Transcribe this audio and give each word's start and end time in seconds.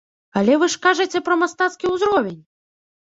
Але 0.39 0.53
вы 0.61 0.69
ж 0.75 0.79
кажаце 0.87 1.21
пра 1.27 1.37
мастацкі 1.43 1.93
ўзровень! 1.95 2.41